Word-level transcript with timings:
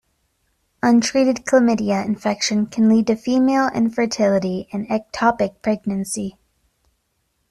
Untreated 0.81 1.45
chlamydia 1.45 2.03
infection 2.03 2.65
can 2.65 2.89
lead 2.89 3.05
to 3.05 3.15
female 3.15 3.67
infertility 3.67 4.67
and 4.73 4.87
ectopic 4.89 5.61
pregnancy. 5.61 6.39